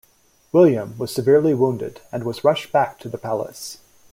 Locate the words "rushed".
2.43-2.71